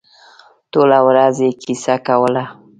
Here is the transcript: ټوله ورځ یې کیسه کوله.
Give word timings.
ټوله 0.71 0.99
ورځ 1.07 1.35
یې 1.45 1.51
کیسه 1.61 1.95
کوله. 2.07 2.43